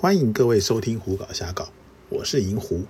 [0.00, 1.72] 欢迎各位收听胡搞瞎搞，
[2.08, 2.84] 我是银狐。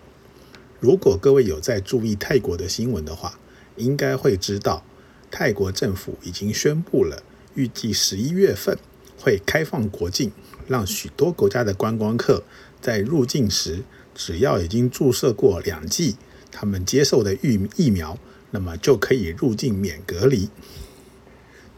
[0.79, 3.39] 如果各位有在注意泰国的新闻的话，
[3.77, 4.85] 应该会知道，
[5.31, 7.23] 泰国政府已经宣布了，
[7.55, 8.77] 预计十一月份
[9.19, 10.33] 会开放国境，
[10.67, 12.45] 让许多国家的观光客
[12.83, 13.85] 在入境时，
[14.15, 16.17] 只要已经注射过两剂
[16.53, 18.19] 他们接受的疫疫苗，
[18.51, 20.51] 那么就可以入境免隔离。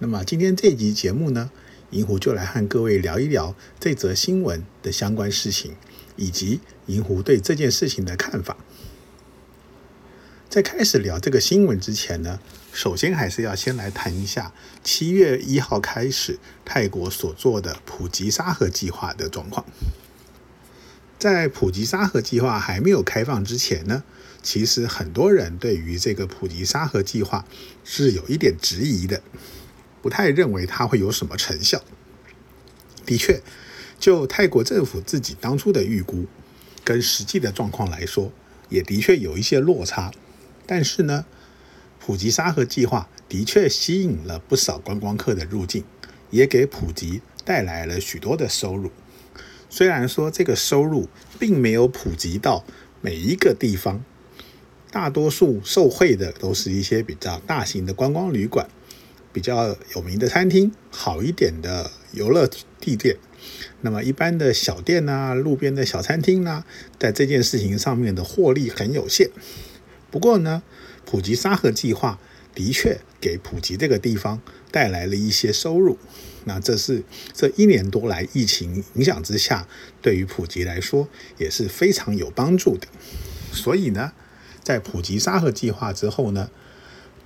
[0.00, 1.52] 那么今天这集节目呢？
[1.91, 5.74] 银狐就来和各位聊一聊这则新闻的相关事情，
[6.16, 8.56] 以及银狐对这件事情的看法。
[10.48, 12.41] 在开始聊这个新闻之前呢，
[12.73, 14.52] 首先还是要先来谈一下
[14.83, 19.64] 七月一号开始泰国所做的普吉沙河计划的状况。
[21.19, 24.02] 在普吉沙河计划还没有开放之前呢，
[24.42, 27.45] 其实很多人对于这个普吉沙河计划
[27.84, 29.22] 是有一点质疑的。
[30.02, 31.82] 不太认为它会有什么成效。
[33.04, 33.41] 的确，
[33.98, 36.27] 就泰国政府自己当初的预估
[36.84, 38.33] 跟实际的状况来说，
[38.69, 40.12] 也的确有一些落差。
[40.66, 41.27] 但是呢，
[41.98, 45.84] 普吉沙河计划的确吸引了不少观光客的入境，
[46.30, 48.91] 也给普吉带来了许多的收入。
[49.69, 52.64] 虽然说这个收入并没有普及到
[53.00, 54.05] 每一个地方，
[54.91, 58.69] 大多数受惠的都是一些比较大型的观光旅馆。
[59.33, 62.48] 比较有名的餐厅，好一点的游乐
[62.81, 63.17] 地点，
[63.83, 66.64] 那么一般的小店呐，路边的小餐厅呐，
[66.98, 69.31] 在这件事情上面的获利很有限。
[70.11, 70.62] 不过呢，
[71.06, 72.19] 普吉沙河计划
[72.55, 75.97] 的确给普吉这个地方带来了一些收入。
[76.44, 79.69] 那这是这一年多来疫情影响之下，
[80.03, 82.89] 对于普吉来说也是非常有帮助的。
[83.53, 84.12] 所以呢，
[84.65, 86.50] 在普吉沙河计划之后呢。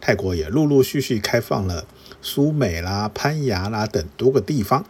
[0.00, 1.86] 泰国也陆陆续续开放了
[2.24, 4.86] 苏美啦、攀牙啦等多个地方，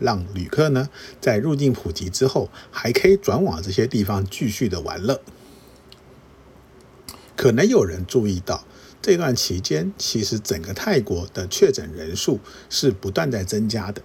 [0.00, 0.88] 让旅客呢
[1.20, 5.20] 在入境普及之后，还可以转往这些地方继续的玩乐。
[7.36, 8.64] 可能有人注意到，
[9.02, 12.40] 这段期间其实整个泰国的确诊人数
[12.70, 14.00] 是不断在增加的，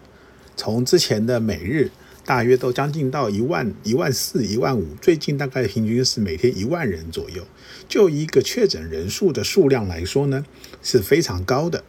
[0.57, 1.89] 从之前的每日。
[2.25, 7.47] 大约都将近到一万、一万四、一万五，最近大概平均是每天一万人左右。
[7.87, 10.45] 就一个确诊人数的数量来说呢，
[10.83, 11.85] 是非常高的。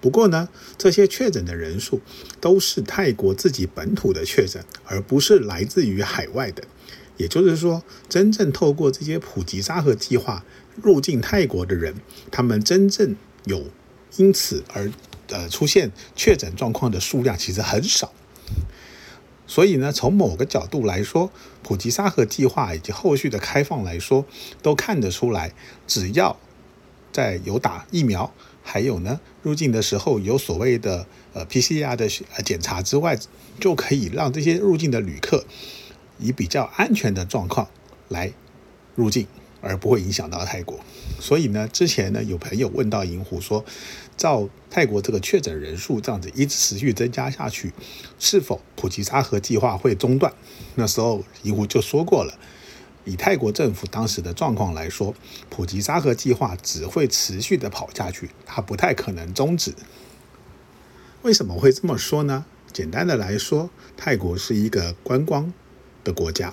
[0.00, 2.00] 不过呢，这些确诊的人数
[2.40, 6.64] 都是泰国自己本土的确诊，而不是来自于海外的。
[7.16, 10.42] 也就是说，真正透过这些普吉沙河计划
[10.82, 11.94] 入境泰国的人，
[12.30, 13.66] 他们真正有
[14.16, 14.90] 因此而
[15.28, 18.12] 呃出现确诊状况的数量其实很少。
[19.46, 21.30] 所以呢，从某个角度来说，
[21.62, 24.24] 普吉沙河计划以及后续的开放来说，
[24.62, 25.52] 都看得出来，
[25.86, 26.38] 只要
[27.12, 28.32] 在有打疫苗，
[28.62, 33.18] 还有呢入境的时候有所谓的呃 PCR 的呃检查之外，
[33.58, 35.44] 就可以让这些入境的旅客
[36.18, 37.68] 以比较安全的状况
[38.08, 38.32] 来
[38.94, 39.26] 入境。
[39.62, 40.80] 而不会影响到泰国，
[41.20, 43.62] 所以呢，之前呢有朋友问到银狐说，
[44.16, 47.70] 照泰国这个确诊人数这样子一直持续增加下去，
[48.18, 50.32] 是否普吉沙河计划会中断？
[50.76, 52.38] 那时候银狐就说过了，
[53.10, 55.12] 以泰国政府当时的状况来说，
[55.48, 59.74] 普吉沙河计划只会持续的跑下去，它不太可能终止。
[61.22, 62.44] 为什么会这么说呢？
[62.72, 65.52] 简单的来说，泰国是一个观光
[66.04, 66.52] 的国家。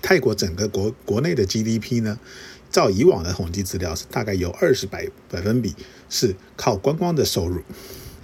[0.00, 2.20] 泰国整个国国内的 GDP 呢，
[2.70, 5.74] 照以往的统计资料是大概有二十百百分比
[6.08, 7.62] 是靠观光的收入，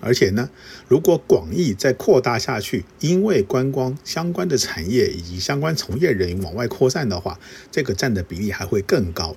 [0.03, 0.51] 而且呢，
[0.89, 7.39] 如果广义再扩大下去，因为观光相关的产业以及相关从业人员往外扩散的话，
[7.71, 9.37] 这个占的比例还会更高。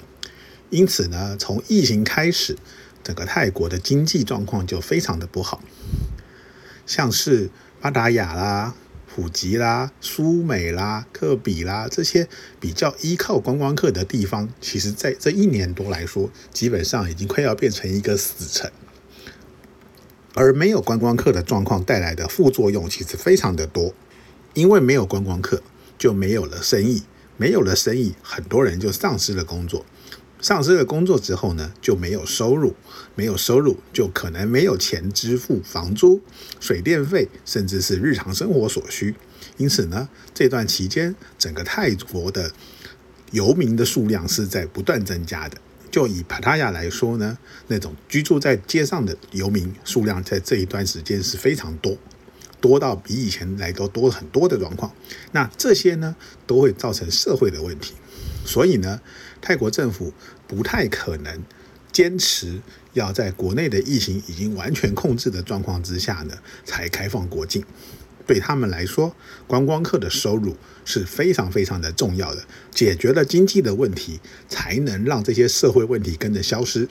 [0.72, 2.58] 因此呢，从疫情开始，
[3.03, 5.64] 整个泰国的经济状况就非常的不好，
[6.86, 7.50] 像是
[7.80, 8.76] 巴达雅啦。
[9.08, 12.28] 普吉啦、苏美啦、克比啦这些
[12.59, 18.70] 比较依靠观光客的地方，其实在这一年多来说，基本上已经快要变成一个死城。
[20.35, 23.94] 而没有观光客的状况带来的副作用，其实非常的多。
[24.53, 25.61] 因为没有观光客，
[25.97, 27.03] 就没有了生意，
[27.37, 29.85] 没有了生意，很多人就丧失了工作。
[30.41, 32.76] 丧失了工作之后呢，就没有收入，
[33.16, 36.22] 没有收入就可能没有钱支付房租、
[36.59, 39.16] 水电费，甚至是日常生活所需。
[39.58, 42.52] 因此呢，这段期间，整个泰国的
[43.32, 45.58] 游民的数量是在不断增加的。
[45.96, 47.38] 就以帕塔亚来说呢，
[47.68, 51.97] 那种居住在街上的游民数量，在这一段时间是非常多，
[52.59, 54.92] 多到比以前来都多很多的状况。
[55.32, 56.14] 那这些呢，
[56.46, 57.94] 都会造成社会的问题。
[58.46, 59.00] 所以呢，
[59.40, 60.12] 泰国政府
[60.46, 61.42] 不太可能
[61.94, 62.62] 坚持
[62.92, 67.64] 要在国内的疫情已经完全控制的状况之下呢，才开放国境。
[68.25, 69.16] 对他们来说，
[69.47, 72.43] 观光客的收入是非常非常的重要的。
[72.72, 76.87] 解决了经济的问题，才能让这些社会问题跟着消失。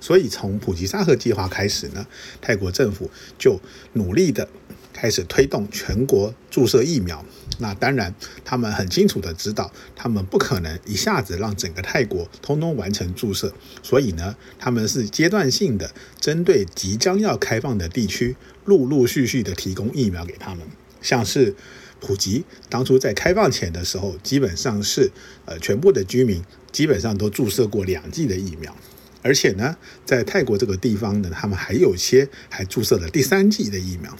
[0.00, 2.06] 所以，从普吉沙河计划开始呢，
[2.40, 3.60] 泰国政府就
[3.94, 4.48] 努力的
[4.96, 7.22] 开始推动全国注射疫苗。
[7.58, 8.14] 那当然，
[8.44, 13.52] 他们很清楚的知道，他们不可能一下子让整个泰国通通完成注射。
[13.82, 20.66] 所以呢，他们是阶段性的，针对即将要开放的地区，陆陆续续的提供疫苗给他们。
[21.02, 21.54] 像是
[22.00, 25.10] 普吉当初在开放前的时候，基本上是
[25.44, 28.74] 呃全部的居民基本上都注射过两剂的疫苗。
[29.22, 34.16] 而且呢，在泰国这个地方呢，他们还有些还注射了第三剂的疫苗。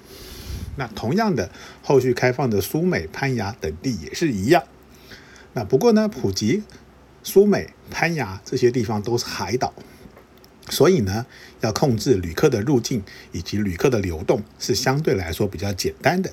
[0.76, 1.50] 那同样的，
[1.82, 4.62] 后续开放的苏美、攀牙等地也是一样。
[5.55, 6.62] 那不过呢，普吉、
[7.23, 9.73] 苏美、攀牙这些地方都是海岛，
[10.69, 11.26] 所以呢，
[11.61, 13.02] 要控制旅客的入境
[13.32, 16.31] 以及旅客的流动是相对来说比较简单的。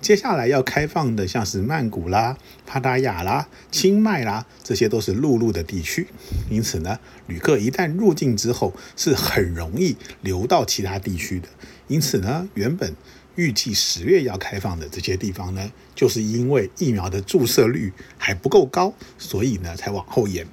[0.00, 2.36] 接下来要开放的，像是曼谷啦、
[2.66, 6.08] 帕达雅啦、清迈啦，这些都是陆路的地区，
[6.50, 11.48] 因此呢，旅客一旦入境之后，是很容易流到其他地区的。
[11.86, 12.94] 因此呢，原本
[13.36, 20.46] 预计十月要开放的这些地方呢，就是因为疫苗的注射率还不够高，所以呢才往后延。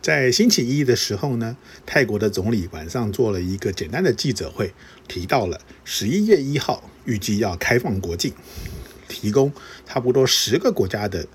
[0.00, 1.56] 在星期一的时候呢，
[1.86, 4.74] 泰国的总理晚上做了一个简单的记者会，
[5.06, 8.32] 提到了十一月一号预计要开放国境，
[9.06, 9.52] 提供
[9.86, 11.28] 差不多十个国家的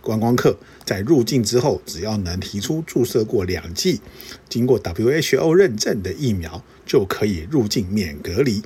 [0.00, 4.00] 观光客在入境之后，只要能提出注射过两剂、
[4.48, 8.62] 经过 WHO 认证的疫苗，就可以入境免隔离。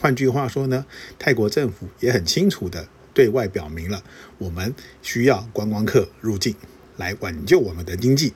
[0.00, 0.86] 换句话说呢，
[1.18, 4.02] 泰国政府也很清楚的对外表明了，
[4.38, 6.54] 我们需要观光客入境。
[6.98, 8.32] 来挽救我们的经济。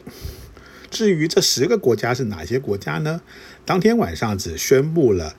[0.88, 3.20] 至于这十个国家是哪些国家呢？
[3.64, 5.35] 当天晚上只宣布了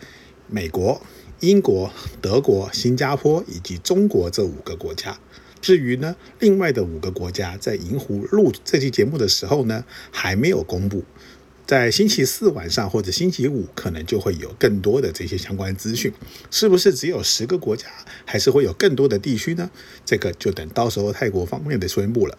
[0.50, 1.01] 美国、
[1.39, 1.89] 英国、
[2.22, 5.18] 德国、新加坡以及中国这五个国家。
[5.63, 11.06] 至于呢，另外的五个国家在银湖录这期节目的时候呢，还没有公布。
[11.65, 16.12] 在星期四晚上或者星期五，可能就会有更多的这些相关资讯。
[16.51, 17.88] 是不是只有十个国家，
[18.25, 19.71] 还是会有更多的地区呢？
[20.06, 22.38] 这个就等到时候泰国方面的宣布了。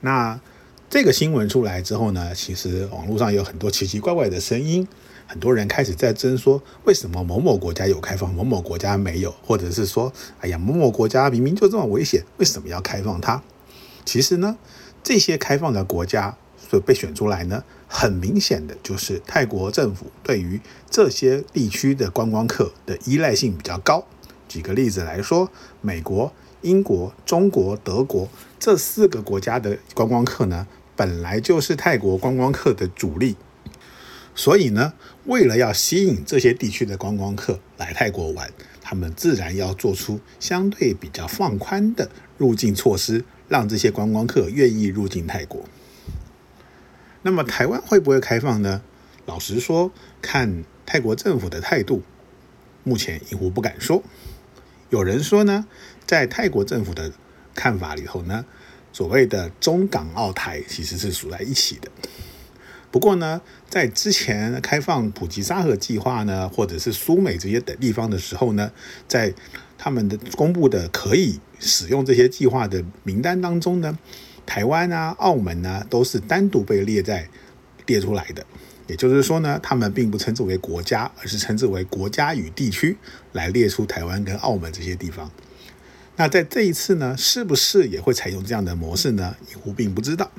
[0.00, 0.40] 那
[0.88, 4.88] 这个新闻出来之后呢，其实网络上有很多奇奇怪怪的声音，
[5.26, 13.42] 很多人开始在争说，为什么某某国家有开放，某某国家没有，或者是说，哎呀，某某国家明明就这么危险，为什么要开放它？
[14.04, 14.56] 其实呢，
[15.02, 24.04] 这些开放的国家所被选出来呢，很明显的就是泰国政府对于这些地区的观光客的依赖性比较高。
[24.48, 25.50] 举个例子来说，
[25.80, 26.32] 美国。
[26.62, 28.28] 英国、中国、德国
[28.58, 33.36] 这四个国家的观光客呢，本来就是泰国观光客的主力，
[34.36, 34.92] 所以呢，
[35.24, 38.52] 为了要吸引这些地区的观光客来泰国玩，
[38.82, 45.64] 他们自然要做出相对比较放宽的入境措施，让这些观光客愿意入境泰国。
[47.22, 48.82] 那么台湾会不会开放呢？
[49.24, 49.90] 老实说，
[50.20, 52.02] 看泰国政府的态度，
[52.84, 54.02] 目前几乎不敢说。
[54.90, 55.66] 有人说呢，
[56.06, 57.10] 在泰国政府的
[57.54, 58.44] 看法里头呢，
[58.92, 61.90] 所谓的中港澳台其实是属在一起的。
[62.96, 68.72] 不过呢，在之前开放普吉沙河计划呢，或者是苏美这些等地方的时候呢，
[69.06, 69.34] 在
[69.76, 73.98] 他们的公布的可以使用这些计划的名单当中呢，
[74.46, 77.28] 台湾啊、澳门呢，都是单独被列在
[77.84, 78.42] 列出来的。
[78.86, 82.96] 也就是说呢，他们并不称之为国家，而是称之为国家与地区，
[83.32, 85.30] 来列出台湾跟澳门这些地方。
[86.16, 89.36] 那在这一次呢，是不是也会采用这样的模式呢？
[89.64, 90.30] 我并不知道。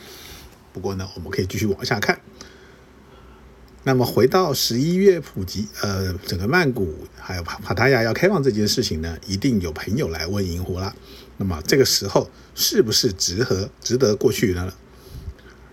[0.77, 2.21] 不过呢，我们可以继续往下看。
[3.83, 10.95] 那么回到十一月普及，呃，整个曼谷还有帕帕塔亚要开放这件事情呢，一定有朋友来问银湖了。
[11.37, 14.71] 那么这个时候是不是值得值得过去呢？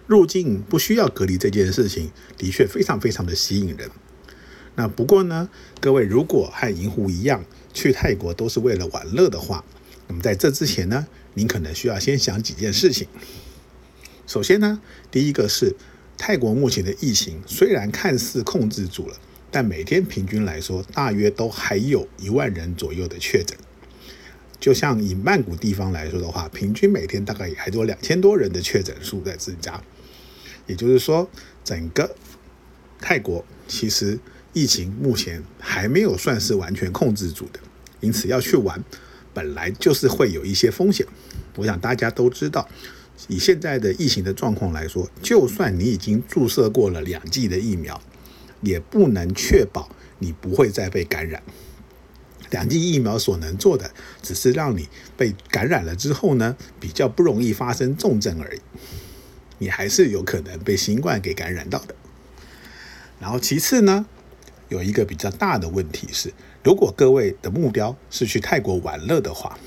[0.06, 3.90] 入境不需要隔离这件事情，的确非常非常的吸引人。
[4.74, 7.44] 那不过呢，各位如果和银湖一样
[7.74, 9.62] 去泰国都是为了玩乐的话，
[10.08, 13.06] 那么在这之前呢，您可能需要先想几件事情。
[14.26, 15.74] 首先呢，第一个是
[16.16, 19.16] 泰国目前的疫情虽然看似控制住了，
[19.50, 23.56] 但每天平均来说，大约都还有一万人左右的确诊。
[24.58, 29.78] 就像以曼谷地方来说的话，平均每天大概也还多两千多人的确诊数在增加。
[30.66, 31.28] 也就是说，
[31.62, 32.16] 整个
[32.98, 34.18] 泰国其实
[34.54, 37.60] 疫情目前还没有算是完全控制住的，
[38.00, 38.82] 因此要去玩，
[39.34, 41.06] 本来就是会有一些风险。
[41.56, 42.66] 我想大家都知道，
[43.28, 48.00] 以现在的疫情的状况来说，就算你已经注射过了两剂的疫苗，
[48.60, 51.42] 也不能确保你不会再被感染。
[52.50, 53.90] 两剂疫苗所能做的，
[54.22, 58.60] 只是让你被感染了之后呢，比较不容易发生重症而已。
[59.58, 61.94] 你还是有可能被新冠给感染到的。
[63.18, 64.06] 然后其次呢，
[64.68, 69.58] 有一个比较大的问题是，如果各位的目标是去泰国玩乐的话，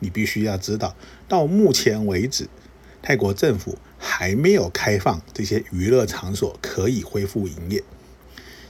[0.00, 0.94] 你必须要知道，
[1.26, 2.46] 到目前为止，
[3.06, 7.84] 泰国政府还没有开放这些娱乐场所可以恢复营业。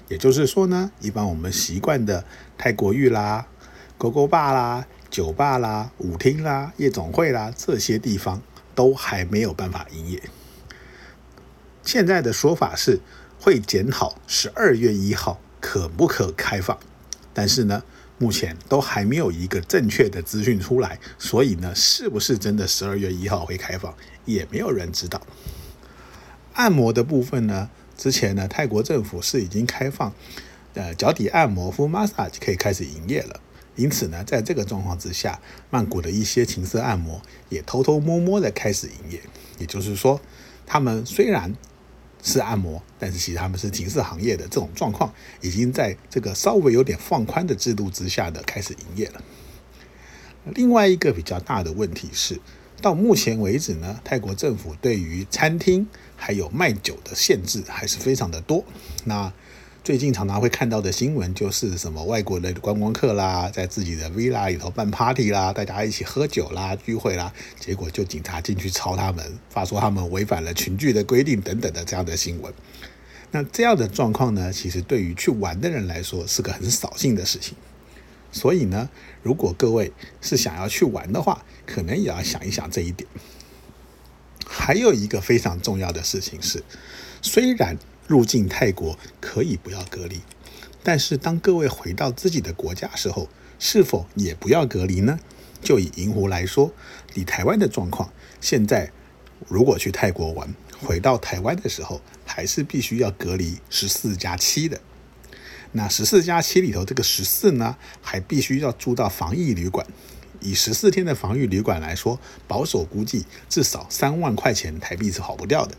[0.09, 2.25] 也就是说呢，一般我们习惯的
[2.59, 3.47] 泰国浴啦、
[3.97, 8.43] 勾勾坝啦、酒吧啦、舞厅啦、夜总会啦这些地方
[8.75, 10.21] 都还没有办法营业。
[11.85, 12.99] 现在的说法是
[13.39, 16.77] 会检讨十二月一号可不可开放，
[17.33, 17.85] 但是呢，
[18.19, 23.95] 目前都还没有一个正确的资讯出来，所以呢，是不是真的十二月一号会开放，
[24.25, 25.21] 也没有人知道。
[26.55, 27.69] 按摩的部分呢？
[27.97, 30.13] 之前呢，泰国政府是已经开放，
[30.75, 33.41] 呃，脚底按摩 （full massage） 可以开始营业了。
[33.77, 35.41] 因此呢，在这个状况之下，
[35.71, 39.21] 曼谷的一些情色按摩也偷偷摸摸的开始营业。
[39.59, 40.21] 也就是说，
[40.67, 41.53] 他们虽然
[42.25, 49.23] 是按摩，但是其实他们是警示行业的这种状况，已经在这个稍微有点放宽的制度之下的开始营业了。
[50.47, 52.41] 另外一个比较大的问题是。
[52.83, 58.63] 到目前为止呢，泰国政府对于餐厅还有卖酒的限制还是非常的多。
[59.05, 59.33] 那
[59.85, 72.51] 最近常常会看到的新闻就是什么外国的观光客啦，在自己的 villa 里头办 party 啦，大家一起喝酒啦、聚会啦，结果就警察进去抄他们，发说他们违反了群聚的规定等等的这样的新闻。
[73.31, 77.55] 那这样的状况呢，其实对于去玩的人来说是个很扫兴的事情。
[78.33, 78.89] 所以呢，
[79.23, 83.07] 如果各位是想要去玩的话，可能也要想一想这一点。
[84.47, 86.65] 还有一个非常重要的事情是，
[87.21, 87.77] 虽然
[88.07, 90.21] 入境泰国可以不要隔离，
[90.83, 95.19] 但是当各位回到自己的国家时候，是否也不要隔离呢？
[95.63, 96.73] 就以银湖来说，
[97.15, 98.93] 以台湾的状况，现在
[99.49, 104.79] 如果去泰国玩，回到台湾的时候，还是必须要隔离十四加七的。
[105.73, 109.87] 那十四加七里头，这个十四呢，还必须要住到防疫旅馆。
[110.41, 115.75] 以十四天的防疫旅馆来说，保守估计至少三万块钱台币是跑不掉的。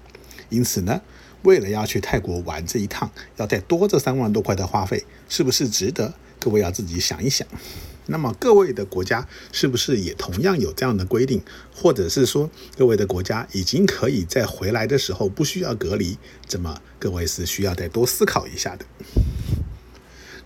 [0.49, 0.99] 因此呢，
[1.45, 6.13] 为了要去泰国玩这一趟，要再多这三万多块的花费，是不是值得？
[6.39, 7.47] 各位要自己想一想。
[8.07, 11.41] 那么各位的国家是不是也同样有这样的规定，
[11.73, 16.17] 或者是说各位的国家已经可以在回来的时候不需要隔离？
[16.47, 18.85] 这么各位是需要再多思考一下的。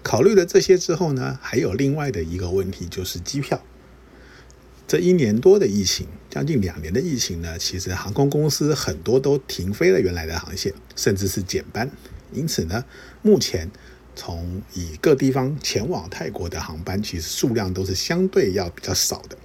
[0.01, 3.61] 考虑了这些之后呢，还有另外的一个问题就是机票。
[4.89, 11.91] 这一年多的疫情，将近两年的疫情呢，其实航空公司很多都停飞了原来的航线，甚至是减班。
[12.33, 12.83] 因此呢，
[13.21, 13.69] 目前
[14.15, 19.37] 从以各地方前往泰国的航班，其实数量都是相对要比较少的。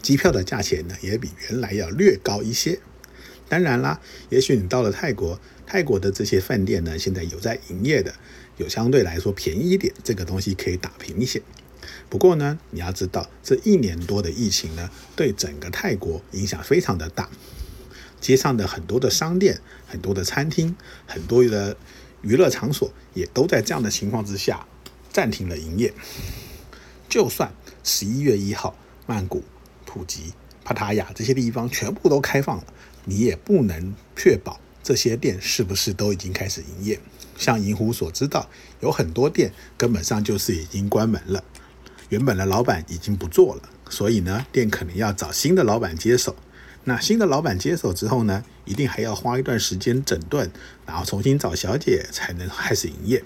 [0.00, 2.78] 机票的价钱呢，也比原来要略高一些。
[3.48, 4.00] 当然啦，
[4.30, 8.14] 也许你到了泰国，泰国的这些饭店呢，现在有在营业的。
[8.58, 11.42] 有相对来说便宜一点，这个东西可以打平一些。
[12.08, 17.28] 不过呢，你要知道这一年多的疫情呢，对整个泰国影响非常的大。
[18.20, 21.76] 街上的很多的商店、很多的餐厅、很多的
[22.22, 24.64] 娱乐场所，也都在这样的情况之下
[25.10, 25.92] 暂停了营业。
[27.08, 29.42] 就算十一月一号，曼谷、
[29.84, 30.32] 普吉、
[30.64, 32.64] 帕塔亚这些地方全部都开放了，
[33.06, 37.00] 你也不能确保这些店是不是都已经开始营业。
[37.36, 38.48] 像银湖所知道，
[38.80, 41.42] 有很多店根本上就是已经关门了，
[42.12, 46.36] 原本的老板已经不做了，所以呢，店可能要找新的老板接手。
[46.84, 50.50] 那新的老板接手之后呢，一定还要花一段时间整顿，
[50.84, 53.24] 然后重新找小姐才能开始营业。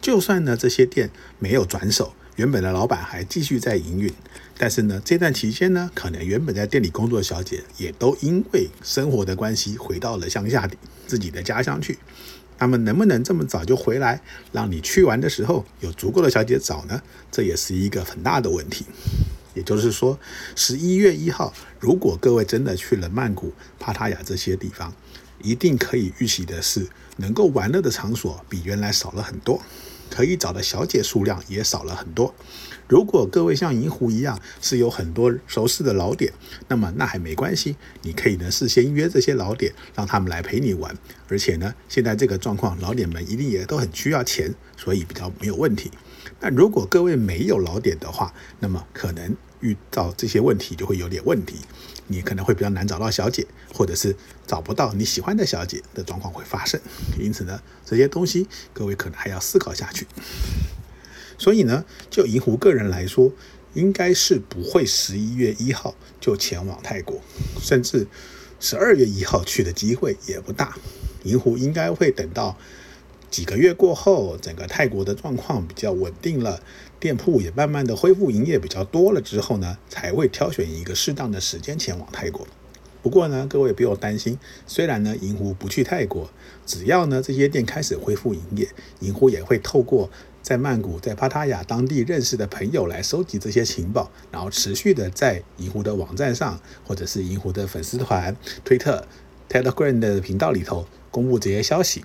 [0.00, 4.12] 就算呢这些店没有转手，原本的老板还继续在营运，
[4.58, 10.68] 但是呢这段期间呢，可能原本在店里工作的小姐也都因为生活的关系回到了乡下
[11.06, 11.96] 自己的家乡去。
[12.58, 14.20] 那么能不能这么早就回来，
[14.52, 17.02] 让你去玩的时候有足够的小姐找呢？
[17.30, 18.86] 这也是一个很大的问题。
[19.54, 20.18] 也就是说，
[20.56, 24.94] 十一月一号，如果各位真的去了曼谷、帕塔亚这些地方，
[25.42, 26.86] 一定可以预期的是，
[27.18, 29.60] 能够玩乐的场所比原来少了很多。
[30.08, 32.34] 可以找的小姐数量也少了很多。
[32.92, 36.30] 如果各位像银狐一样是有很多熟识的老点，
[36.68, 40.94] 那么那还没关系，你可以呢事先约这些老点，让他们来陪你玩。
[41.26, 45.90] 而且呢，现在这个状况，老点们一定也都很需要钱，所以比较没有问题。
[46.40, 51.56] 那如果各位没有老点的话，那么可能遇到这些问题就会有点问题。
[52.08, 54.14] 你可能会比较难找到小姐，或者是
[54.46, 56.78] 找不到你喜欢的小姐的状况会发生。
[57.18, 60.06] 因此呢，这些东西各位可能还要思考下去。
[61.42, 63.32] 所以呢，就银湖个人来说，
[63.74, 67.20] 应该是不会十一月一号就前往泰国，
[67.60, 68.06] 甚至
[68.60, 70.76] 十二月一号去的机会也不大。
[71.24, 72.56] 银湖应该会等到
[73.28, 76.62] 几个月过后，整个泰国的状况比较稳定了，
[77.00, 82.46] 店铺也慢慢的恢复营业比较多了之后呢，才会挑选一个适当的时间前往泰国。
[83.02, 86.30] 不过呢，各位不用担心，虽然呢银湖不去泰国，
[86.64, 88.68] 只要呢这些店开始恢复营业，
[89.00, 90.08] 银湖也会透过
[90.42, 99.06] 在曼谷、在帕塔亚当地认识的朋友来收集这些情报，然后持续的在银湖的网站上，或者是银湖的粉丝团、推特、
[99.48, 102.04] Telegram 的频道里头公布这些消息。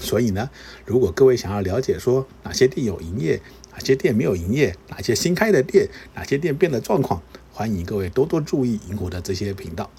[0.00, 0.50] 所以呢，
[0.84, 3.40] 如果各位想要了解说哪些店有营业，
[3.72, 9.90] 哪些店没有营业，哪些新开的店，哪些店变的状况，欢迎各位多多注意银湖的这些频道。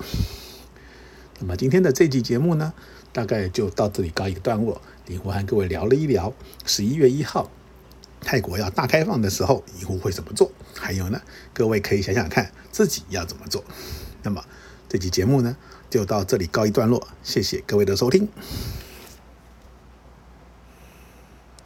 [1.40, 2.72] 那么今天的这期节目呢，
[3.12, 4.80] 大概就到这里告一个段落。
[5.08, 6.32] 银湖和各位聊了一聊
[6.68, 7.50] 十一月一号
[8.22, 10.52] 泰国要大开放的时候，以后会怎么做？
[10.76, 11.22] 还有呢，
[11.54, 13.64] 各位可以想想看自己要怎么做。
[14.24, 14.44] 那么
[14.88, 15.56] 这期节目呢，
[15.90, 17.08] 就到这里告一段落。
[17.24, 18.28] 谢谢各位的收听。